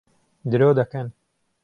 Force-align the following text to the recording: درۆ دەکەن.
درۆ 0.51 0.69
دەکەن. 0.79 1.07